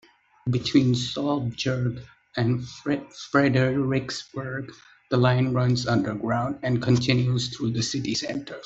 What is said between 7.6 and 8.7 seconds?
the city center.